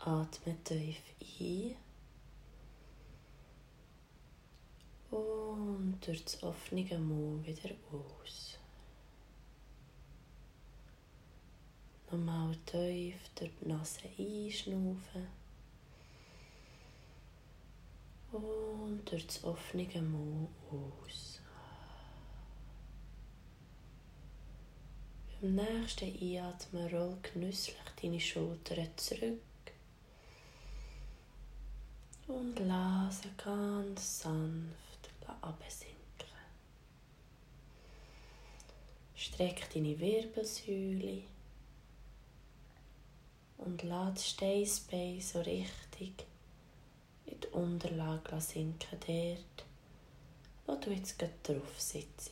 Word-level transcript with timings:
Atme 0.00 0.56
tief 0.62 1.02
ein 1.40 1.74
und 5.10 5.98
durch 6.06 6.24
das 6.24 6.40
offene 6.42 6.98
Mund 6.98 7.44
wieder 7.44 7.74
aus. 7.92 8.58
Nochmal 12.10 12.56
tief 12.64 13.16
durch 13.34 13.50
die 13.60 13.68
Nase 13.68 14.02
einschnaufen 14.16 15.26
und 18.30 19.02
durch 19.04 19.26
das 19.26 19.42
offene 19.42 20.00
Mund 20.02 20.48
aus. 20.70 21.40
Beim 25.40 25.56
nächsten 25.56 26.04
Einatmen 26.04 26.86
roll 26.88 27.18
genüsslich 27.22 27.76
deine 28.00 28.20
Schultern 28.20 28.88
zurück 28.96 29.40
und 32.28 32.58
lass 32.60 33.22
sie 33.22 33.30
ganz 33.36 34.20
sanft 34.20 35.10
absinken. 35.42 35.96
Streck 39.14 39.68
deine 39.72 39.98
Wirbelsäule 39.98 41.22
und 43.56 43.82
lass 43.82 44.28
Steißbein 44.28 45.20
so 45.20 45.40
richtig 45.40 46.26
in 47.26 47.40
die 47.40 47.48
Unterlage 47.48 48.40
sinken, 48.40 48.98
dort, 49.06 49.66
wo 50.66 50.74
du 50.76 50.90
jetzt 50.90 51.18
gerade 51.18 51.32
drauf 51.42 51.80
sitzt. 51.80 52.30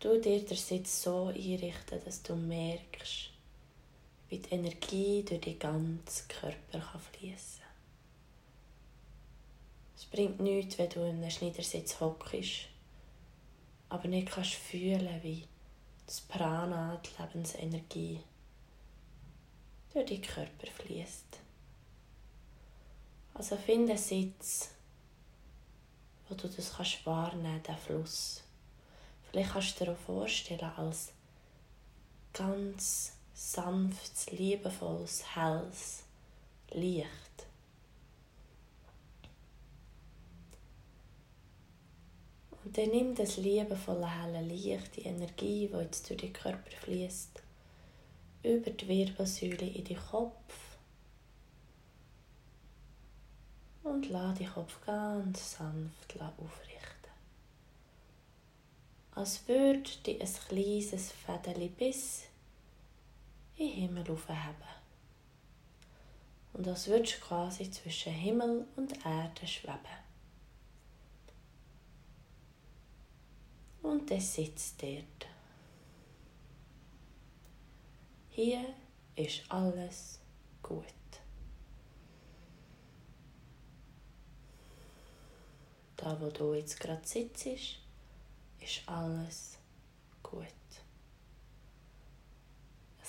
Du 0.00 0.18
dir 0.18 0.42
den 0.42 0.56
Sitz 0.56 1.02
so 1.02 1.26
einrichten, 1.26 2.02
dass 2.02 2.22
du 2.22 2.34
merkst, 2.34 3.29
wie 4.30 4.38
die 4.38 4.50
Energie 4.50 5.24
durch 5.24 5.40
den 5.40 5.58
ganzen 5.58 6.28
Körper 6.28 6.80
fließen 7.12 7.60
kann. 7.60 7.70
Es 9.96 10.04
bringt 10.06 10.40
nichts, 10.40 10.78
wenn 10.78 10.88
du 10.88 11.00
in 11.00 11.16
einem 11.16 11.30
Schneidersitz 11.30 12.00
hockst, 12.00 12.68
aber 13.90 14.08
nicht 14.08 14.30
kannst 14.30 14.54
fühlen, 14.54 15.22
wie 15.22 15.46
das 16.06 16.20
Prana, 16.22 17.00
die 17.04 17.22
Lebensenergie, 17.22 18.20
durch 19.92 20.06
den 20.06 20.22
Körper 20.22 20.66
fließt. 20.66 21.40
Also 23.34 23.56
finde 23.56 23.92
einen 23.92 23.98
Sitz, 23.98 24.70
wo 26.28 26.34
du 26.36 26.48
das 26.48 26.72
kannst 26.74 27.04
wahrnehmen, 27.04 27.62
den 27.62 27.76
Fluss. 27.76 28.42
Vielleicht 29.30 29.52
kannst 29.52 29.80
du 29.80 29.84
dir 29.84 29.92
auch 29.92 29.96
vorstellen, 29.96 30.72
als 30.76 31.12
ganz 32.32 33.12
sanftes, 33.40 34.30
liebevolles, 34.32 35.34
helles 35.34 36.04
Licht. 36.72 37.08
Und 42.62 42.76
dann 42.76 42.90
nimm 42.90 43.14
das 43.14 43.38
liebevolle, 43.38 44.06
helle 44.06 44.42
Licht, 44.42 44.96
die 44.96 45.02
Energie, 45.02 45.68
die 45.72 45.76
jetzt 45.78 46.08
durch 46.10 46.20
den 46.20 46.32
Körper 46.32 46.70
fließt, 46.82 47.42
über 48.42 48.70
die 48.70 48.88
Wirbelsäule 48.88 49.66
in 49.66 49.84
den 49.84 49.98
Kopf 49.98 50.76
und 53.82 54.10
lass 54.10 54.38
den 54.38 54.50
Kopf 54.50 54.78
ganz 54.84 55.52
sanft 55.52 56.20
aufrichten 56.20 56.90
als 59.14 59.46
würde 59.48 59.90
dich 60.06 60.20
ein 60.20 60.28
kleines 60.48 61.12
Fädeli 61.12 61.68
bis 61.68 62.29
in 63.60 63.68
Himmel 63.68 64.10
aufheben. 64.10 64.70
Und 66.54 66.66
als 66.66 66.88
würdest 66.88 67.16
du 67.16 67.20
quasi 67.20 67.70
zwischen 67.70 68.12
Himmel 68.12 68.66
und 68.76 69.04
Erde 69.04 69.46
schweben. 69.46 69.78
Und 73.82 74.10
es 74.10 74.34
sitzt 74.34 74.82
dort. 74.82 75.26
Hier 78.30 78.74
ist 79.14 79.42
alles 79.50 80.20
gut. 80.62 80.84
Da, 85.96 86.18
wo 86.20 86.28
du 86.30 86.54
jetzt 86.54 86.80
gerade 86.80 87.06
sitzt, 87.06 87.46
ist 87.46 88.82
alles 88.86 89.58
gut. 90.22 90.59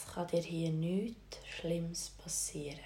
Es 0.04 0.14
kann 0.14 0.28
dir 0.28 0.42
hier 0.42 0.72
nichts 0.72 1.38
Schlimmes 1.48 2.10
passieren. 2.10 2.80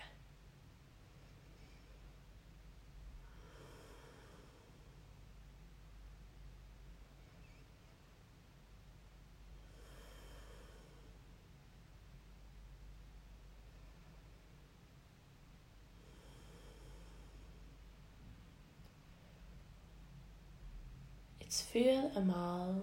Jetzt 21.39 21.61
fühl 21.69 22.11
einmal 22.15 22.81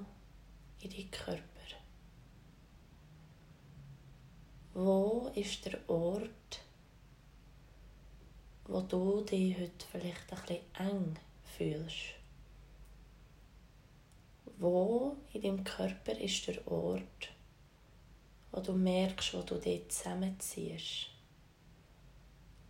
in 0.81 0.91
die 0.91 1.11
Körper. 1.11 1.52
Wo 4.75 5.31
ist 5.35 5.67
der 5.67 5.79
Ort, 5.87 6.63
wo 8.65 8.81
du 8.81 9.21
dich 9.21 9.55
heute 9.59 9.87
vielleicht 9.91 10.33
ein 10.33 10.39
bisschen 10.47 10.61
eng 10.79 11.19
fühlst? 11.59 12.15
Wo 14.57 15.19
in 15.35 15.43
deinem 15.43 15.65
Körper 15.65 16.19
ist 16.19 16.47
der 16.47 16.67
Ort, 16.67 17.29
wo 18.51 18.61
du 18.61 18.73
merkst, 18.73 19.35
wo 19.35 19.43
du 19.43 19.57
dich 19.57 19.87
zusammenziehst? 19.91 21.09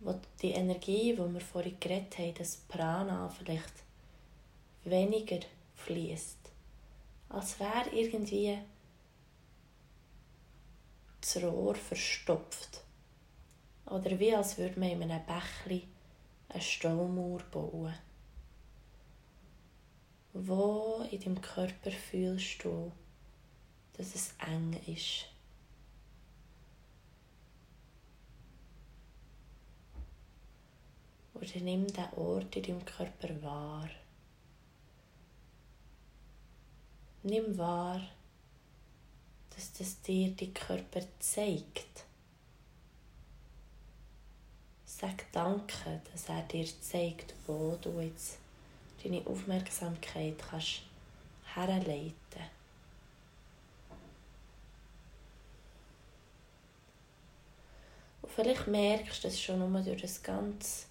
Wo 0.01 0.19
die 0.41 0.51
Energie, 0.51 1.13
die 1.13 1.33
wir 1.33 1.39
vorhin 1.39 1.79
geredet 1.79 2.17
haben, 2.17 2.33
das 2.33 2.57
Prana 2.57 3.29
vielleicht 3.29 3.75
weniger 4.83 5.39
fließt. 5.75 6.39
Als 7.29 7.57
wäre 7.61 7.89
irgendwie 7.93 8.59
das 11.23 11.41
Rohr 11.41 11.75
verstopft. 11.75 12.81
Oder 13.85 14.19
wie 14.19 14.35
als 14.35 14.57
würde 14.57 14.79
man 14.79 14.89
in 14.89 15.03
einem 15.03 15.25
Bächli 15.25 15.87
eine 16.49 16.61
Staumauer 16.61 17.41
bauen. 17.51 17.93
Wo 20.33 21.05
in 21.11 21.19
deinem 21.19 21.41
Körper 21.41 21.91
fühlst 21.91 22.63
du, 22.63 22.91
dass 23.93 24.15
es 24.15 24.33
eng 24.39 24.73
ist? 24.87 25.27
Oder 31.35 31.59
nimm 31.61 31.87
den 31.87 32.13
Ort 32.15 32.55
in 32.55 32.63
deinem 32.63 32.85
Körper 32.85 33.41
wahr. 33.41 33.89
Nimm 37.23 37.57
wahr, 37.57 38.01
dass 39.55 39.73
das 39.73 40.01
dir 40.01 40.31
die 40.31 40.53
Körper 40.53 41.01
zeigt. 41.19 42.05
Sag 44.85 45.31
Danke, 45.31 46.01
dass 46.11 46.29
er 46.29 46.43
dir 46.43 46.65
zeigt, 46.81 47.33
wo 47.45 47.77
du 47.81 47.99
jetzt 47.99 48.37
deine 49.03 49.25
Aufmerksamkeit 49.25 50.35
kannst 50.49 50.83
herleiten. 51.53 52.13
Und 58.21 58.31
vielleicht 58.31 58.67
merkst 58.67 59.23
du 59.23 59.27
es 59.27 59.41
schon 59.41 59.59
nur 59.59 59.81
durch 59.81 60.01
das 60.01 60.23
ganz 60.23 60.87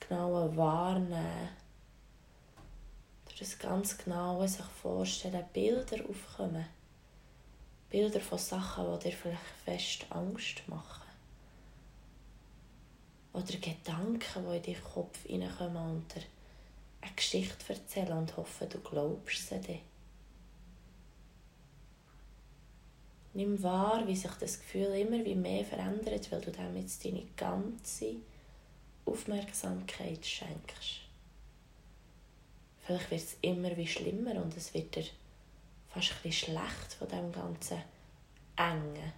genaue 0.00 0.56
Wahrnehmen 0.56 1.50
das 3.38 3.58
ganz 3.58 3.98
genau 3.98 4.46
sich 4.46 4.64
vorstellen, 4.82 5.44
Bilder 5.52 5.98
aufkommen. 6.08 6.64
Bilder 7.96 8.20
von 8.20 8.36
Sachen, 8.36 8.84
die 8.98 9.08
dir 9.08 9.16
vielleicht 9.16 9.40
fest 9.64 10.06
Angst 10.10 10.68
machen. 10.68 11.08
Oder 13.32 13.56
Gedanken, 13.56 14.20
die 14.44 14.56
in 14.56 14.62
deinen 14.62 14.84
Kopf 14.84 15.22
hineinkommen 15.22 15.92
und 15.94 16.14
dir 16.14 16.20
eine 17.00 17.14
Geschichte 17.14 17.72
erzählen 17.72 18.12
und 18.12 18.36
hoffen, 18.36 18.68
du 18.68 18.80
glaubst 18.80 19.48
sie 19.48 19.58
dir. 19.60 19.78
Nimm 23.32 23.62
wahr, 23.62 24.06
wie 24.06 24.14
sich 24.14 24.32
das 24.32 24.58
Gefühl 24.58 24.92
immer 24.94 25.24
wie 25.24 25.34
mehr 25.34 25.64
verändert, 25.64 26.30
weil 26.30 26.42
du 26.42 26.52
dem 26.52 26.76
jetzt 26.76 27.02
deine 27.02 27.24
ganze 27.34 28.16
Aufmerksamkeit 29.06 30.26
schenkst. 30.26 31.00
Vielleicht 32.84 33.10
wird 33.10 33.22
es 33.22 33.36
immer 33.40 33.74
wie 33.74 33.86
schlimmer 33.86 34.34
und 34.34 34.54
es 34.54 34.74
wird 34.74 34.96
dir 34.96 35.06
fast 35.96 36.12
ein 36.12 36.22
bisschen 36.22 36.54
schlecht 36.54 36.92
von 36.98 37.08
dem 37.08 37.32
ganzen 37.32 37.82
Engen. 38.56 39.12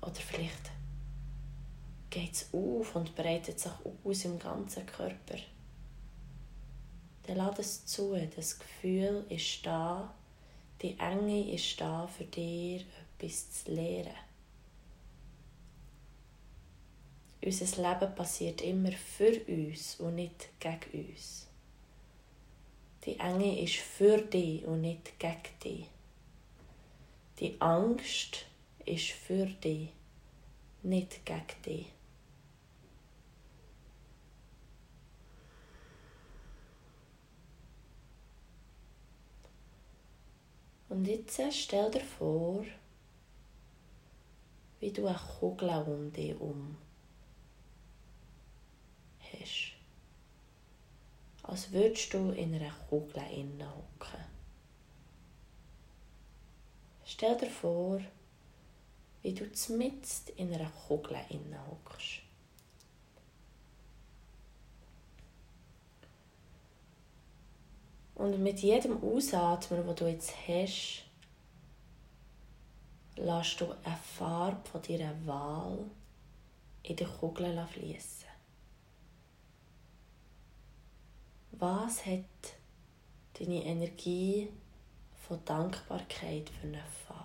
Oder 0.00 0.14
vielleicht 0.14 0.70
geht 2.08 2.32
es 2.32 2.48
auf 2.52 2.94
und 2.94 3.16
breitet 3.16 3.58
sich 3.58 3.72
aus 4.04 4.24
im 4.24 4.38
ganzen 4.38 4.86
Körper. 4.86 5.38
Dann 7.26 7.36
lass 7.36 7.58
es 7.58 7.86
zu. 7.86 8.16
Das 8.36 8.58
Gefühl 8.60 9.26
ist 9.28 9.66
da. 9.66 10.14
Die 10.82 10.96
Enge 11.00 11.52
ist 11.52 11.80
da 11.80 12.06
für 12.06 12.24
dich, 12.24 12.86
etwas 13.18 13.64
zu 13.64 13.72
lernen. 13.72 14.14
Unser 17.44 17.82
Leben 17.82 18.14
passiert 18.14 18.62
immer 18.62 18.92
für 18.92 19.40
uns 19.46 19.96
und 19.96 20.14
nicht 20.14 20.48
gegen 20.60 21.08
uns. 21.08 21.47
Die 23.08 23.18
Enge 23.18 23.62
ist 23.62 23.76
für 23.76 24.18
dich 24.18 24.66
und 24.66 24.82
nicht 24.82 25.18
gegen 25.18 25.58
dich. 25.64 25.86
Die 27.38 27.58
Angst 27.58 28.44
ist 28.84 29.12
für 29.12 29.46
dich, 29.46 29.88
nicht 30.82 31.24
gegen 31.24 31.62
dich. 31.64 31.86
Und 40.90 41.06
jetzt 41.06 41.40
stell 41.50 41.90
dir 41.90 42.04
vor, 42.04 42.62
wie 44.80 44.92
du 44.92 45.06
eine 45.06 45.18
Kugel 45.40 45.70
um 45.70 46.12
dich 46.12 46.28
herum 46.28 46.76
hast. 49.32 49.77
Als 51.48 51.72
würdest 51.72 52.12
du 52.12 52.30
in 52.32 52.54
einer 52.54 52.70
Kugel 52.90 53.22
hocken. 53.22 54.20
Stell 57.06 57.38
dir 57.38 57.48
vor, 57.48 57.98
wie 59.22 59.32
du 59.32 59.44
mitten 59.72 60.32
in 60.36 60.52
einer 60.52 60.70
Kugel 60.86 61.16
hockst. 61.16 62.20
Und 68.14 68.42
mit 68.42 68.58
jedem 68.58 69.02
Ausatmen, 69.02 69.86
wo 69.86 69.94
du 69.94 70.06
jetzt 70.06 70.34
hast, 70.46 71.04
lässt 73.16 73.58
du 73.58 73.72
eine 73.84 73.96
Farbe 73.96 74.68
von 74.68 74.82
deiner 74.82 75.26
Wahl 75.26 75.78
in 76.82 76.94
die 76.94 77.06
Kugel 77.06 77.66
fließen. 77.72 78.27
Was 81.58 82.06
hat 82.06 82.24
deine 83.38 83.64
Energie 83.64 84.48
von 85.26 85.44
Dankbarkeit 85.44 86.48
für 86.50 86.68
eine 86.68 86.82
Farbe? 87.06 87.24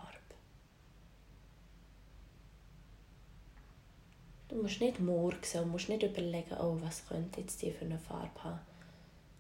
Du 4.48 4.56
musst 4.56 4.82
nicht 4.82 5.00
morgen, 5.00 5.72
musst 5.72 5.90
nicht 5.90 6.04
überlegen, 6.04 6.56
oh, 6.60 6.78
was 6.82 7.08
könnte 7.08 7.42
jetzt 7.42 7.62
die 7.62 7.72
für 7.72 7.86
eine 7.86 8.00
Farbe 8.00 8.44
haben 8.44 8.60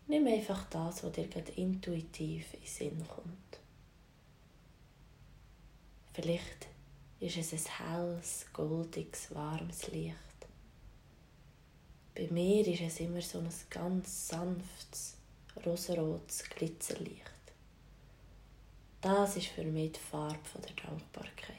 Nimm 0.07 0.27
einfach 0.27 0.65
das, 0.69 1.03
was 1.03 1.11
dir 1.13 1.27
gerade 1.27 1.51
intuitiv 1.53 2.53
in 2.53 2.59
den 2.59 2.67
Sinn 2.67 3.07
kommt. 3.07 3.59
Vielleicht 6.13 6.67
ist 7.19 7.37
es 7.37 7.53
ein 7.53 7.87
helles, 7.87 8.45
goldiges, 8.51 9.33
warmes 9.33 9.87
Licht. 9.91 10.15
Bei 12.15 12.27
mir 12.29 12.67
ist 12.67 12.81
es 12.81 12.99
immer 12.99 13.21
so 13.21 13.39
ein 13.39 13.49
ganz 13.69 14.27
sanftes, 14.27 15.15
rosarotes 15.65 16.43
Glitzerlicht. 16.49 17.21
Das 19.01 19.35
ist 19.35 19.47
für 19.47 19.63
mich 19.63 19.93
die 19.93 19.99
Farbe 19.99 20.37
der 20.63 20.85
Dankbarkeit. 20.85 21.57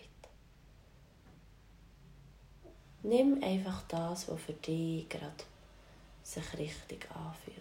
Nimm 3.03 3.43
einfach 3.43 3.83
das, 3.89 4.29
was 4.29 4.41
für 4.41 4.55
dich 4.55 5.09
gerade 5.09 5.45
sich 6.23 6.59
richtig 6.59 7.07
anfühlt. 7.11 7.59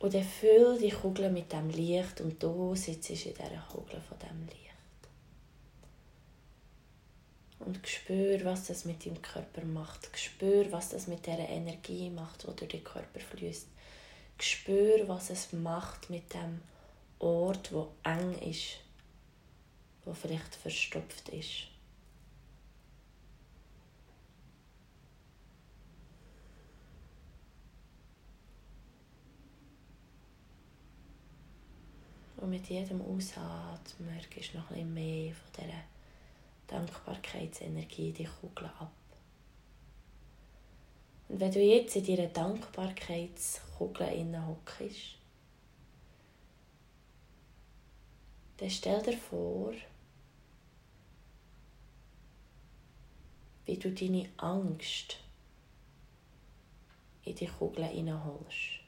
Und 0.00 0.12
dann 0.12 0.24
füll 0.24 0.78
die 0.78 0.90
Kugel 0.90 1.30
mit 1.30 1.52
dem 1.52 1.70
Licht 1.70 2.20
und 2.20 2.42
du 2.42 2.74
sitzt 2.74 3.10
in 3.10 3.16
dieser 3.16 3.64
Kugel 3.70 4.00
von 4.00 4.18
dem 4.18 4.46
Licht. 4.46 4.63
Und 7.58 7.86
spür, 7.86 8.44
was 8.44 8.66
das 8.66 8.84
mit 8.84 9.06
deinem 9.06 9.22
Körper 9.22 9.64
macht. 9.64 10.08
Spür, 10.18 10.70
was 10.70 10.90
das 10.90 11.06
mit 11.06 11.26
der 11.26 11.38
Energie 11.48 12.10
macht, 12.10 12.42
die 12.42 12.56
durch 12.56 12.70
den 12.70 12.84
Körper 12.84 13.20
fließt. 13.20 13.68
Spür, 14.40 15.08
was 15.08 15.30
es 15.30 15.52
macht 15.52 16.10
mit 16.10 16.34
dem 16.34 16.60
Ort, 17.18 17.72
wo 17.72 17.92
eng 18.02 18.36
ist, 18.40 18.80
wo 20.04 20.12
vielleicht 20.12 20.54
verstopft 20.56 21.28
ist. 21.30 21.68
Und 32.36 32.50
mit 32.50 32.68
jedem 32.68 33.00
Ausatmen 33.00 34.10
merkst 34.10 34.52
du 34.52 34.58
noch 34.58 34.70
ein 34.70 34.74
bisschen 34.74 34.94
mehr 34.94 35.32
von 35.32 35.64
dieser 35.64 35.93
Dankbarkeitsenergie 36.66 38.12
die 38.12 38.28
Kugel 38.40 38.66
ab. 38.78 38.92
Und 41.28 41.40
wenn 41.40 41.52
du 41.52 41.60
jetzt 41.60 41.96
in 41.96 42.06
deiner 42.06 42.28
Dankbarkeitskugel 42.28 44.06
hockst, 44.46 45.16
dann 48.58 48.70
stell 48.70 49.02
dir 49.02 49.16
vor, 49.16 49.72
wie 53.64 53.76
du 53.76 53.90
deine 53.90 54.28
Angst 54.36 55.18
in 57.24 57.34
die 57.34 57.46
Kugel 57.46 57.84
hineinholst. 57.84 58.80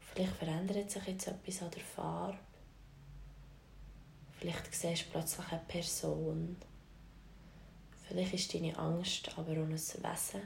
Vielleicht 0.00 0.36
verändert 0.36 0.90
sich 0.90 1.06
jetzt 1.06 1.28
etwas 1.28 1.62
an 1.62 1.70
der 1.70 1.82
Farbe. 1.82 2.38
Vielleicht 4.38 4.74
siehst 4.74 5.06
du 5.06 5.10
plötzlich 5.10 5.46
eine 5.50 5.62
Person. 5.66 6.56
Vielleicht 8.06 8.34
ist 8.34 8.54
deine 8.54 8.78
Angst 8.78 9.36
aber 9.36 9.52
auch 9.52 9.56
ein 9.56 9.72
Wesen. 9.72 10.42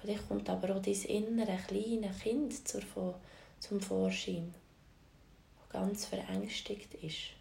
Vielleicht 0.00 0.28
kommt 0.28 0.48
aber 0.48 0.76
auch 0.76 0.82
dein 0.82 0.94
innere 0.94 1.58
kleine 1.66 2.10
Kind 2.22 2.54
zum 2.66 3.80
Vorschein, 3.80 4.54
das 5.58 5.68
ganz 5.68 6.06
verängstigt 6.06 6.94
ist. 6.94 7.34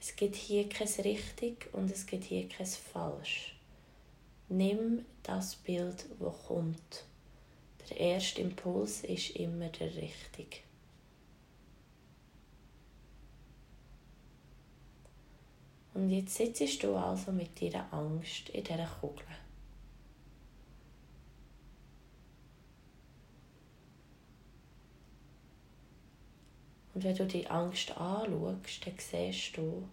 Es 0.00 0.16
gibt 0.16 0.34
hier 0.34 0.68
kein 0.68 0.88
richtig 1.04 1.72
und 1.72 1.90
es 1.90 2.04
gibt 2.06 2.24
hier 2.24 2.48
kein 2.48 2.66
falsch. 2.66 3.54
Nimm 4.48 5.06
das 5.22 5.54
Bild, 5.54 6.06
das 6.18 6.46
kommt. 6.46 7.04
Der 7.88 7.96
erste 7.96 8.42
Impuls 8.42 9.04
ist 9.04 9.30
immer 9.30 9.68
der 9.68 9.94
richtige. 9.94 10.58
Und 15.94 16.10
jetzt 16.10 16.34
sitzt 16.34 16.82
du 16.82 16.96
also 16.96 17.32
mit 17.32 17.60
deiner 17.60 17.92
Angst 17.92 18.48
in 18.48 18.64
dieser 18.64 18.86
Kugel. 19.00 19.26
Und 26.94 27.04
wenn 27.04 27.16
du 27.16 27.26
die 27.26 27.46
Angst 27.46 27.90
anschaust, 27.96 28.86
dann 28.86 28.94
siehst 28.98 29.56
du, 29.56 29.88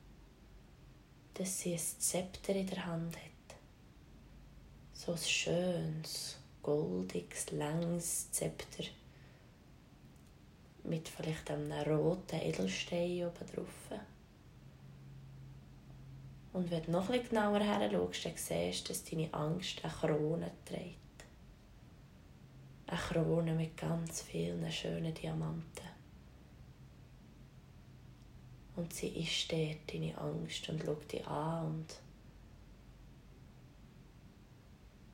dass 1.33 1.59
sie 1.59 1.73
ein 1.73 1.79
Zepter 1.79 2.53
in 2.53 2.67
der 2.67 2.85
Hand 2.85 3.15
hat. 3.15 3.57
So 4.93 5.13
ein 5.13 5.17
schönes, 5.17 6.37
goldiges, 6.61 7.51
langes 7.51 8.31
Zepter 8.31 8.83
mit 10.83 11.07
vielleicht 11.07 11.49
einem 11.51 11.71
roten 11.71 12.41
Edelstein 12.41 13.25
oben 13.25 13.45
drauf. 13.55 13.99
Und 16.51 16.71
wenn 16.71 16.83
du 16.83 16.91
noch 16.91 17.09
etwas 17.09 17.29
genauer 17.29 17.59
her 17.59 17.89
schaust, 17.91 18.25
dann 18.25 18.33
siehst 18.35 18.89
du, 18.89 18.93
dass 18.93 19.03
deine 19.03 19.33
Angst 19.33 19.83
eine 19.83 19.93
Krone 19.93 20.51
trägt. 20.65 20.97
Eine 22.87 22.99
Krone 22.99 23.53
mit 23.53 23.77
ganz 23.77 24.23
vielen 24.23 24.71
schönen 24.71 25.13
Diamanten. 25.13 25.87
Und 28.75 28.93
sie 28.93 29.09
ist 29.09 29.51
dort, 29.51 29.93
deine 29.93 30.17
Angst, 30.17 30.69
und 30.69 30.81
schaut 30.83 31.11
dich 31.11 31.27
an 31.27 31.65
und 31.65 31.95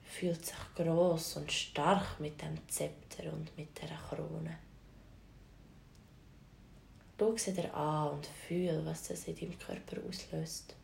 fühlt 0.03 0.45
sich 0.45 0.55
groß 0.75 1.37
und 1.37 1.51
stark 1.51 2.19
mit 2.19 2.41
dem 2.41 2.57
Zepter 2.69 3.33
und 3.33 3.57
mit 3.57 3.81
der 3.81 3.89
Krone. 3.89 4.57
Schau 7.19 7.35
sie 7.35 7.53
dir 7.53 7.73
an 7.73 8.11
und 8.11 8.25
fühl, 8.25 8.85
was 8.85 9.07
das 9.07 9.27
in 9.27 9.35
deinem 9.35 9.59
Körper 9.59 9.97
auslöst. 10.07 10.75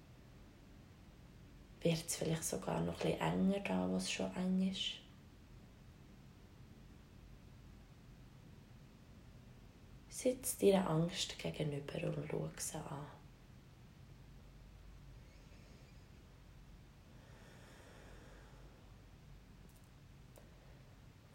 Wird 1.81 2.05
es 2.07 2.15
vielleicht 2.15 2.43
sogar 2.43 2.79
noch 2.81 3.03
etwas 3.03 3.19
enger 3.33 3.59
da, 3.61 3.89
wo 3.89 3.95
es 3.95 4.11
schon 4.11 4.35
eng 4.35 4.69
ist? 4.69 5.01
Sitz 10.09 10.57
deiner 10.57 10.87
Angst 10.87 11.39
gegenüber 11.39 12.15
und 12.15 12.27
schau 12.29 12.49
sie 12.57 12.77
an. 12.77 13.07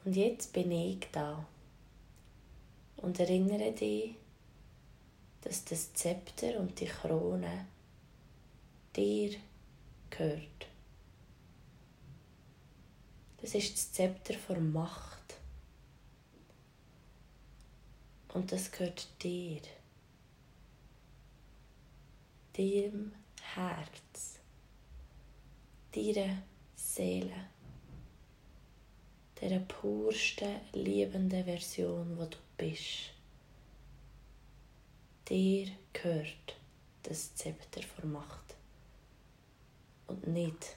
Und 0.05 0.15
jetzt 0.15 0.53
bin 0.53 0.71
ich 0.71 1.01
da 1.11 1.45
und 2.99 3.19
erinnere 3.19 3.73
dich, 3.73 4.15
dass 5.41 5.65
das 5.65 5.93
Zepter 5.95 6.61
und 6.61 6.79
die 6.79 6.87
Krone 6.87 7.67
dir 8.95 9.37
gehört. 10.17 10.67
Das 13.41 13.55
ist 13.55 13.75
das 13.75 13.93
Zepter 13.93 14.35
vor 14.35 14.59
Macht. 14.59 15.37
Und 18.35 18.51
das 18.53 18.71
gehört 18.71 19.09
dir. 19.23 19.61
Deinem 22.57 23.13
Herz. 23.55 24.41
Deiner 25.95 26.43
Seele 26.75 27.49
der 29.41 29.61
pursten, 29.61 30.61
liebenden 30.73 31.45
Version, 31.45 32.19
wo 32.19 32.25
du 32.25 32.39
bist. 32.57 33.13
Dir 35.29 35.71
gehört 35.93 36.57
das 37.03 37.35
Zepter 37.35 37.83
vor 37.83 38.07
Macht 38.07 38.46
und 40.07 40.27
nicht 40.27 40.77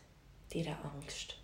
deiner 0.54 0.84
Angst. 0.86 1.36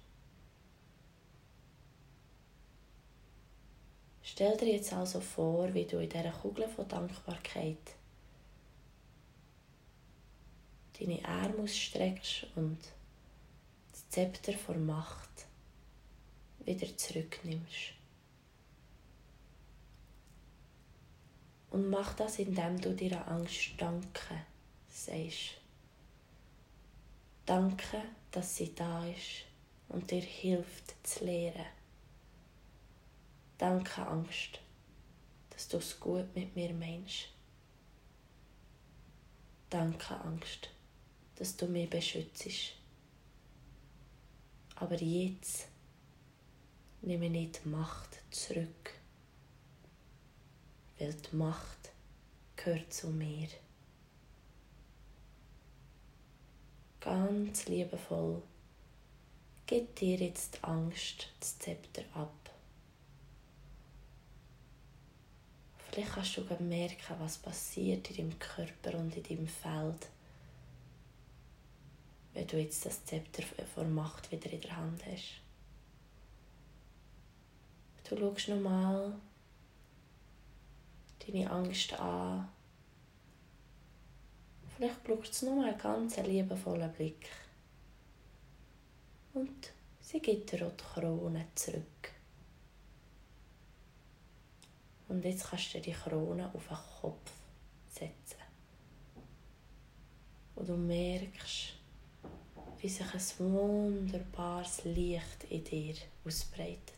Stell 4.24 4.58
dir 4.58 4.74
jetzt 4.74 4.92
also 4.92 5.22
vor, 5.22 5.74
wie 5.74 5.86
du 5.86 5.98
in 6.00 6.10
dieser 6.10 6.32
Kugel 6.32 6.68
von 6.68 6.88
Dankbarkeit 6.88 7.96
deine 11.00 11.24
Arme 11.26 11.64
ausstreckst 11.64 12.48
und 12.56 12.80
das 13.92 14.10
Zepter 14.10 14.54
vor 14.54 14.76
Macht 14.76 15.46
wieder 16.66 16.98
zurücknimmst. 16.98 17.94
Und 21.70 21.90
mach 21.90 22.14
das, 22.14 22.40
indem 22.40 22.80
du 22.80 22.94
dir 22.94 23.28
Angst 23.28 23.72
Danke 23.78 24.46
sagst. 24.90 25.65
Danke, 27.46 28.02
dass 28.32 28.56
sie 28.56 28.74
da 28.74 29.06
ist 29.06 29.46
und 29.90 30.10
dir 30.10 30.22
hilft 30.22 30.96
zu 31.06 31.26
lehren. 31.26 31.68
Danke, 33.60 34.06
Angst, 34.06 34.60
dass 35.52 35.68
du 35.68 35.78
es 35.78 36.00
gut 36.00 36.36
mit 36.36 36.56
mir 36.56 36.74
meinst. 36.74 37.30
Danke, 39.70 40.20
Angst, 40.22 40.72
dass 41.36 41.56
du 41.56 41.68
mich 41.68 41.90
beschützt. 41.90 42.74
Aber 44.78 44.96
jetzt 44.96 45.68
nehme 47.02 47.30
nicht 47.30 47.64
die 47.64 47.70
Macht 47.70 48.22
zurück, 48.32 48.94
weil 50.98 51.14
die 51.14 51.36
Macht 51.36 51.92
gehört 52.56 52.92
zu 52.92 53.08
mir. 53.10 53.48
Ganz 57.06 57.68
liebevoll, 57.68 58.42
gib 59.68 59.96
dir 59.96 60.18
jetzt 60.18 60.56
die 60.56 60.64
Angst, 60.64 61.30
das 61.40 61.60
Zepter 61.60 62.02
ab. 62.16 62.34
Vielleicht 65.78 66.14
kannst 66.14 66.38
du 66.38 66.64
merken, 66.64 67.16
was 67.20 67.38
passiert 67.38 68.10
in 68.10 68.18
deinem 68.18 68.40
Körper 68.40 68.98
und 68.98 69.16
in 69.16 69.22
deinem 69.22 69.48
Feld, 69.48 70.08
wenn 72.34 72.48
du 72.48 72.60
jetzt 72.60 72.84
das 72.88 73.06
Zepter 73.06 73.44
vor 73.76 73.84
Macht 73.84 74.32
wieder 74.32 74.52
in 74.52 74.62
der 74.62 74.76
Hand 74.76 75.06
hast. 75.06 75.42
Du 78.10 78.18
schaust 78.18 78.48
nochmal 78.48 79.14
deine 81.20 81.52
Angst 81.52 81.94
an. 81.94 82.50
Vielleicht 84.76 85.04
braucht 85.04 85.32
es 85.32 85.42
nur 85.42 85.64
einen 85.64 85.78
ganz 85.78 86.18
liebevollen 86.18 86.92
Blick. 86.94 87.30
Und 89.34 89.72
sie 90.02 90.20
gibt 90.20 90.52
dir 90.52 90.68
auch 90.68 90.72
die 90.72 90.84
Krone 90.84 91.46
zurück. 91.56 92.12
Und 95.08 95.24
jetzt 95.24 95.50
kannst 95.50 95.74
du 95.74 95.82
die 95.82 95.92
Krone 95.92 96.50
auf 96.54 96.68
den 96.68 96.78
Kopf 97.02 97.32
setzen. 97.90 98.42
Und 100.56 100.70
du 100.70 100.76
merkst, 100.76 101.74
wie 102.80 102.90
sich 102.90 103.14
ein 103.14 103.40
wunderbares 103.40 104.84
Licht 104.86 105.46
in 105.50 105.64
dir 105.64 105.96
ausbreitet 106.26 106.96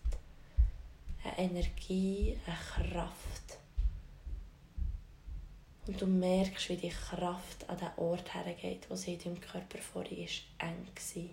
eine 1.24 1.38
Energie, 1.51 2.38
eine 2.46 2.91
Kraft. 2.91 3.56
Und 5.88 6.01
du 6.01 6.06
merkst, 6.06 6.70
wie 6.70 6.75
die 6.75 6.89
Kraft 6.89 7.70
an 7.70 7.77
den 7.77 7.89
Ort 7.96 8.34
hergeht, 8.34 8.89
wo 8.89 8.96
sie 8.96 9.13
in 9.13 9.20
deinem 9.20 9.41
Körper 9.41 9.77
vorher 9.77 10.17
ist, 10.17 10.44
eng 10.58 10.86
war. 11.15 11.29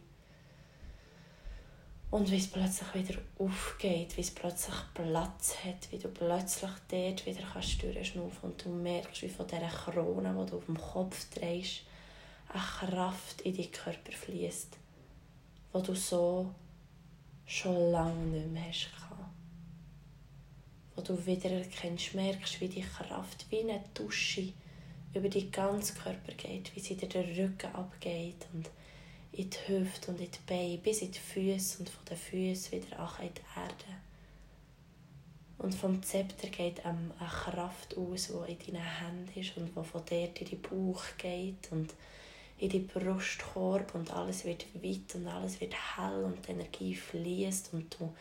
Und 2.11 2.31
wie 2.31 2.37
es 2.37 2.47
plötzlich 2.47 2.95
wieder 2.95 3.21
aufgeht, 3.39 4.17
wie 4.17 4.21
es 4.21 4.31
plötzlich 4.31 4.77
Platz 4.95 5.57
hat, 5.65 5.91
wie 5.91 5.99
du 5.99 6.09
plötzlich 6.09 6.71
dort 6.89 7.27
wieder 7.27 7.43
kannst 7.53 7.83
durchschnaufen 7.83 8.51
und 8.51 8.65
du 8.65 8.69
merkst, 8.69 9.23
wie 9.23 9.29
von 9.29 9.49
dieser 9.49 9.67
Krone, 9.67 10.33
die 10.39 10.51
du 10.51 10.59
auf 10.59 10.67
dem 10.67 10.79
Kopf 10.79 11.29
drehst, 11.35 11.83
eine 12.49 12.63
Kraft 12.63 13.41
in 13.41 13.57
deinen 13.57 13.73
Körper 13.73 14.13
fließt, 14.13 14.77
wo 15.73 15.81
du 15.81 15.95
so 15.97 16.55
schon 17.47 17.91
lange 17.91 18.27
nicht 18.27 18.53
mehr 18.53 18.69
hast 18.69 18.91
wo 20.95 21.03
du 21.03 21.27
wieder 21.27 21.51
erkennst, 21.51 22.15
merkst, 22.15 22.61
wie 22.61 22.69
die 22.69 22.83
Kraft 22.83 23.47
wie 23.51 23.61
eine 23.61 23.83
Dusche 23.95 24.53
über 25.15 25.29
die 25.29 25.51
ganzen 25.51 25.97
Körper 25.97 26.33
geht, 26.33 26.75
wie 26.75 26.81
sie 26.81 26.97
dir 26.97 27.09
den 27.09 27.25
Rücken 27.37 27.75
abgeht 27.75 28.47
und 28.53 28.71
in 29.33 29.51
die 29.51 29.59
Hüfte 29.67 30.11
und 30.11 30.21
in 30.21 30.31
die 30.31 30.39
Beine, 30.47 30.79
bis 30.79 31.03
in 31.03 31.11
die 31.11 31.19
Füße 31.19 31.81
und 31.81 31.89
von 31.89 32.05
den 32.05 32.17
Füßen 32.17 32.73
wieder 32.73 32.99
an 32.99 33.11
die 33.23 33.61
Erde. 33.61 34.01
Und 35.59 35.75
vom 35.75 36.03
Zepter 36.03 36.49
geht 36.49 36.85
eine 36.85 37.11
Kraft 37.19 37.97
aus, 37.97 38.29
die 38.29 38.69
in 38.69 38.75
deinen 38.75 38.83
Händen 38.83 39.41
ist 39.41 39.57
und 39.57 39.69
die 39.69 39.73
von 39.73 40.03
dort 40.09 40.41
in 40.41 40.47
den 40.47 40.63
Bauch 40.63 41.05
geht 41.17 41.71
und 41.71 41.95
in 42.59 42.69
die 42.69 42.81
Brustkorb 42.81 43.95
und 43.95 44.13
alles 44.13 44.45
wird 44.45 44.67
weit 44.83 45.15
und 45.15 45.27
alles 45.27 45.61
wird 45.61 45.75
hell 45.75 46.25
und 46.25 46.47
die 46.47 46.53
Energie 46.53 46.95
fließt 46.95 47.73
und 47.73 47.97
du 47.99 48.13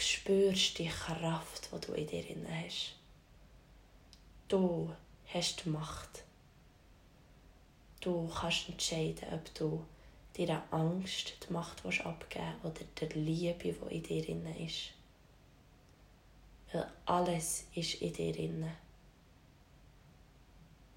spürst 0.00 0.78
die 0.78 0.88
Kraft, 0.88 1.68
die 1.72 1.86
du 1.86 1.92
in 1.92 2.06
dir 2.06 2.24
hast. 2.62 2.94
Du 4.48 4.90
hast 5.26 5.64
die 5.64 5.68
Macht. 5.68 6.24
Du 8.00 8.28
kannst 8.28 8.68
entscheiden, 8.68 9.32
ob 9.32 9.54
du 9.54 9.84
deiner 10.36 10.62
Angst 10.72 11.34
die 11.46 11.52
Macht 11.52 11.84
abgeben 11.84 12.54
willst 12.62 12.80
oder 12.80 12.86
der 13.00 13.08
Liebe, 13.16 13.72
die 13.72 13.96
in 13.96 14.02
dir 14.02 14.66
ist. 14.66 14.92
Weil 16.72 16.90
alles 17.06 17.66
ist 17.74 17.94
in 17.94 18.12
dir. 18.12 18.72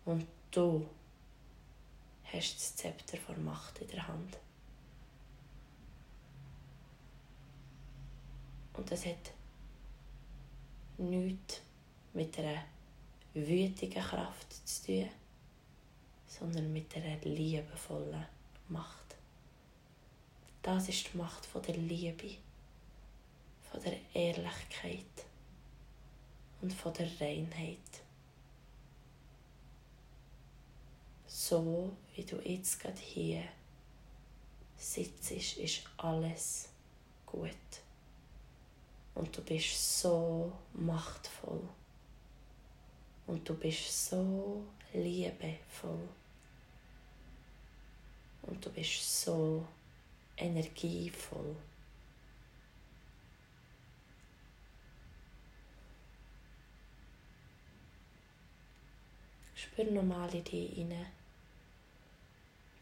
Und 0.06 0.28
du 0.52 0.88
hast 2.32 2.56
das 2.56 2.76
Zepter 2.76 3.18
von 3.18 3.44
Macht 3.44 3.80
in 3.80 3.88
der 3.88 4.08
Hand. 4.08 4.38
Und 8.82 8.90
das 8.90 9.06
hat 9.06 9.32
nichts 10.98 11.62
mit 12.14 12.36
einer 12.40 12.64
wütigen 13.36 14.02
Kraft 14.02 14.68
zu 14.68 14.86
tun, 14.88 15.10
sondern 16.26 16.74
mit 16.74 16.96
einer 16.96 17.16
liebevollen 17.18 18.26
Macht. 18.70 19.18
Das 20.64 20.90
ist 20.90 21.14
die 21.14 21.18
Macht 21.18 21.48
der 21.68 21.78
Liebe, 21.78 22.38
von 23.70 23.84
der 23.84 24.00
Ehrlichkeit 24.16 25.26
und 26.64 26.74
von 26.74 26.92
der 26.96 27.22
Reinheit. 27.22 27.78
So 31.28 31.96
wie 32.16 32.24
du 32.24 32.38
jetzt 32.38 32.80
gerade 32.80 32.98
hier 32.98 33.44
sitzt, 34.76 35.30
ist 35.30 35.84
alles 35.98 36.70
gut. 37.28 37.52
Und 39.16 39.36
du 39.36 39.42
bist 39.42 40.00
so 40.00 40.52
machtvoll. 40.74 41.62
Und 43.28 43.48
du 43.48 43.54
bist 43.56 44.10
so 44.10 44.64
liebevoll. 44.94 46.08
Und 48.44 48.66
du 48.66 48.70
bist 48.72 49.22
so 49.22 49.66
energievoll. 50.38 51.56
Spür 59.54 59.92
nochmal 59.92 60.34
in 60.34 60.44
dich 60.44 60.74
hinein. 60.74 61.06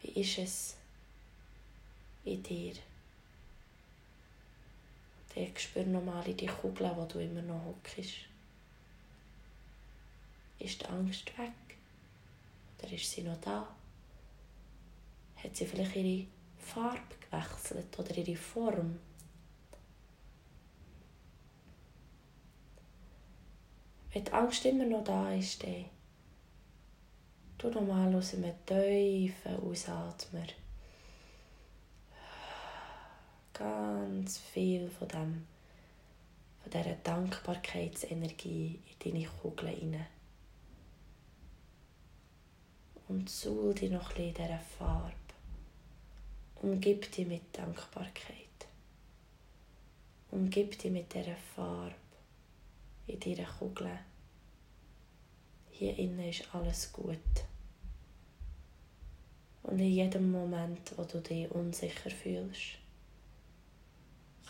Wie 0.02 0.22
ist 0.22 0.38
es 0.38 0.78
in 2.24 2.42
dir? 2.42 2.89
Dann 5.40 5.58
spür 5.58 5.86
nochmal 5.86 6.28
in 6.28 6.36
die 6.36 6.48
Kugel, 6.48 6.92
wo 6.98 7.06
du 7.06 7.20
immer 7.20 7.42
noch 7.42 7.64
hockst. 7.64 8.28
Ist 10.60 10.82
die 10.82 10.86
Angst 10.86 11.38
weg? 11.38 11.54
Oder 12.78 12.92
ist 12.92 13.10
sie 13.10 13.22
noch 13.22 13.40
da? 13.40 13.66
Hat 15.42 15.56
sie 15.56 15.66
vielleicht 15.66 15.96
ihre 15.96 16.28
Farbe 16.58 17.16
gewechselt 17.22 17.98
oder 17.98 18.18
ihre 18.18 18.36
Form? 18.36 19.00
Wenn 24.12 24.26
die 24.26 24.34
Angst 24.34 24.66
immer 24.66 24.86
noch 24.86 25.06
da 25.06 25.32
ist, 25.32 25.64
dann 25.64 25.86
tu 27.58 27.70
nochmal 27.70 28.14
aus 28.14 28.34
einem 28.34 28.54
tiefen 28.66 29.56
Ausatmer 29.56 30.48
ganz 33.60 34.38
viel 34.38 34.90
von 34.90 35.08
dem 35.10 35.46
von 36.62 36.72
dieser 36.72 36.96
Dankbarkeitsenergie 36.96 38.80
in 38.90 39.12
deine 39.12 39.28
Kugel 39.28 39.70
hinein. 39.70 40.06
Und 43.08 43.30
suhl 43.30 43.74
dich 43.74 43.92
noch 43.92 44.16
ein 44.16 44.28
in 44.28 44.34
dieser 44.34 44.60
Farbe. 44.60 45.14
Umgib 46.62 47.12
dich 47.12 47.28
mit 47.28 47.58
Dankbarkeit. 47.58 48.36
Umgib 50.32 50.78
dich 50.78 50.92
mit 50.92 51.14
dieser 51.14 51.36
Farbe 51.56 51.96
in 53.08 53.20
deiner 53.20 53.50
Kugel. 53.50 53.90
Hier 55.72 55.98
innen 55.98 56.30
ist 56.30 56.44
alles 56.54 56.92
gut. 56.92 57.18
Und 59.64 59.80
in 59.80 59.92
jedem 59.92 60.32
Moment, 60.32 60.98
wo 60.98 61.04
du 61.04 61.20
dich 61.22 61.50
unsicher 61.52 62.10
fühlst, 62.10 62.80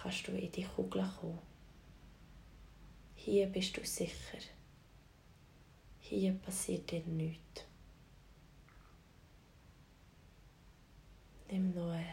kannst 0.01 0.27
du 0.27 0.31
in 0.31 0.51
die 0.51 0.63
Kugel 0.63 1.07
kommen. 1.19 1.39
Hier 3.15 3.47
bist 3.47 3.75
du 3.75 3.85
sicher. 3.85 4.39
Hier 5.99 6.33
passiert 6.33 6.89
dir 6.89 7.01
nichts. 7.01 7.63
Nimm 11.51 11.73
noch 11.73 11.91
einen 11.91 12.05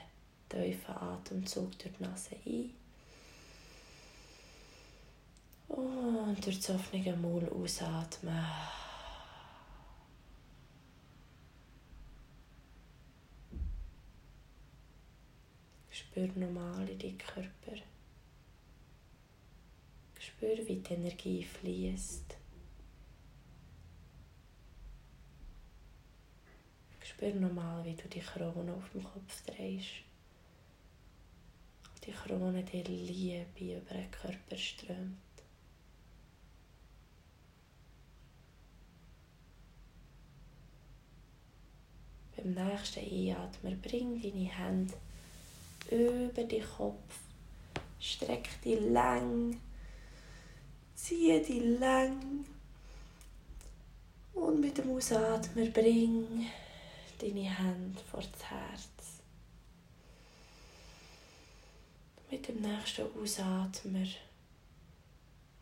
tiefen 0.48 0.94
Atemzug 0.96 1.78
durch 1.78 1.94
die 1.96 2.02
Nase 2.02 2.36
ein. 2.44 2.70
Und 5.68 6.44
durch 6.44 6.60
das 6.60 6.70
offene 6.70 7.16
Maul 7.16 7.48
ausatmen. 7.48 8.44
Spür 15.96 16.28
normal 16.34 16.86
in 16.90 16.98
deinen 16.98 17.16
Körper. 17.16 17.82
Spür, 20.18 20.58
wie 20.68 20.76
die 20.76 20.92
Energie 20.92 21.42
fließt. 21.42 22.36
Spür 27.02 27.34
nochmal, 27.36 27.82
wie 27.86 27.94
du 27.94 28.08
die 28.08 28.20
Krone 28.20 28.74
auf 28.74 28.90
dem 28.90 29.04
Kopf 29.04 29.42
drehst. 29.46 30.04
Die 32.04 32.12
Krone 32.12 32.62
dir 32.62 32.84
Liebe 32.84 33.78
über 33.78 33.94
den 33.94 34.10
Körper 34.10 34.58
strömt. 34.58 35.16
Beim 42.36 42.52
nächsten 42.52 43.00
Einatmen 43.00 43.80
bring 43.80 44.20
deine 44.20 44.50
Hände 44.50 44.94
über 45.90 46.44
den 46.44 46.64
Kopf. 46.64 47.18
Streck 48.00 48.48
die 48.64 48.74
lang. 48.74 49.60
Ziehe 50.94 51.40
die 51.40 51.60
lang. 51.60 52.44
Und 54.34 54.60
mit 54.60 54.78
dem 54.78 54.90
Ausatmen 54.90 55.72
bring 55.72 56.46
deine 57.18 57.58
Hände 57.58 58.00
vor 58.10 58.20
das 58.20 58.50
Herz. 58.50 58.88
Mit 62.30 62.48
dem 62.48 62.60
nächsten 62.60 63.06
Ausatmen 63.20 64.08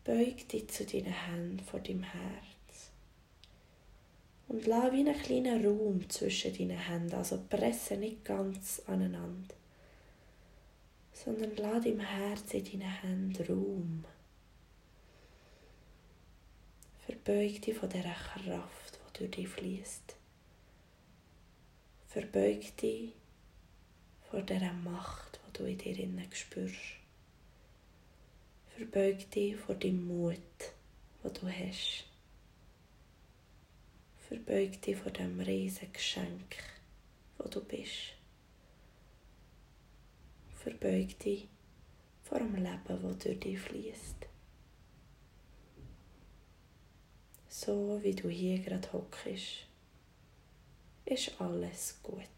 beug 0.03 0.47
dich 0.49 0.67
zu 0.69 0.85
deinen 0.85 1.13
Händen 1.13 1.59
vor 1.59 1.79
deinem 1.79 2.03
Herz. 2.03 2.91
Und 4.47 4.65
lass 4.67 4.91
wie 4.91 4.99
einen 4.99 5.21
kleinen 5.21 5.65
Raum 5.65 6.09
zwischen 6.09 6.55
deinen 6.55 6.77
Händen, 6.77 7.15
also 7.15 7.41
presse 7.49 7.97
nicht 7.97 8.23
ganz 8.25 8.81
aneinander, 8.87 9.55
sondern 11.15 11.55
lass 11.55 11.85
im 11.85 12.01
Herz 12.01 12.53
in 12.53 12.65
deinen 12.65 12.81
Händen 12.81 13.45
Raum. 13.47 14.05
Verbeug 17.05 17.61
dich 17.61 17.77
von 17.77 17.89
dieser 17.89 18.13
Kraft, 18.13 18.99
die 19.15 19.19
durch 19.19 19.31
dich 19.31 19.47
fließt. 19.47 20.15
Verbeug 22.07 22.77
dich 22.77 23.13
vor 24.29 24.41
dieser 24.41 24.73
Macht, 24.73 25.39
die 25.47 25.57
du 25.57 25.65
in 25.65 25.77
dir 25.77 25.97
innen 25.97 26.29
spürst. 26.33 26.75
Verbeug 28.75 29.31
dich 29.31 29.55
vor 29.55 29.75
dem 29.75 30.05
Mut, 30.07 30.37
den 31.23 31.33
du 31.33 31.47
hast. 31.47 32.05
Verbeug 34.27 34.81
dich 34.81 34.97
vor 34.97 35.11
dem 35.11 35.39
riesigen 35.39 35.93
Geschenk, 35.93 36.57
wo 37.37 37.47
du 37.47 37.63
bist. 37.63 38.14
Verbeug 40.65 41.19
dich 41.19 41.47
vor 42.23 42.39
dem 42.39 42.55
Leben, 42.55 42.81
das 42.87 43.17
durch 43.19 43.39
dich 43.39 43.59
fließt. 43.59 44.15
So 47.47 47.99
wie 48.01 48.15
du 48.15 48.29
hier 48.29 48.57
gerade 48.57 48.91
hockst 48.91 49.67
ist 51.05 51.39
alles 51.39 51.99
gut. 52.01 52.34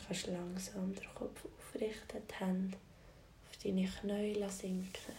Dann 0.00 0.06
kannst 0.06 0.26
langsam 0.26 0.94
den 0.94 1.14
Kopf 1.14 1.44
aufrichten, 1.44 2.22
die 2.28 2.44
Hände 2.44 2.76
auf 3.48 3.56
deine 3.62 3.88
Knie 3.88 4.48
sinken. 4.48 5.14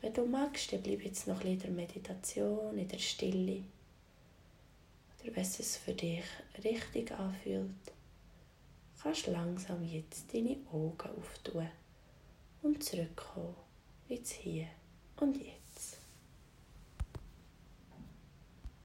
wenn 0.00 0.12
du 0.12 0.26
magst, 0.26 0.72
dann 0.72 0.82
bleib 0.82 1.02
jetzt 1.02 1.28
noch 1.28 1.42
in 1.42 1.58
der 1.58 1.70
Meditation, 1.70 2.76
in 2.76 2.88
der 2.88 2.98
Stille 2.98 3.62
oder 5.22 5.36
wenn 5.36 5.42
es 5.42 5.76
für 5.76 5.94
dich 5.94 6.24
richtig 6.64 7.12
anfühlt, 7.12 7.70
kannst 9.00 9.26
du 9.26 9.30
langsam 9.30 9.84
jetzt 9.84 10.32
deine 10.34 10.56
Augen 10.72 11.10
auftun 11.16 11.68
und 12.62 12.82
zurückkommen 12.82 13.54
ins 14.08 14.32
Hier 14.32 14.66
und 15.20 15.36
Jetzt. 15.36 15.61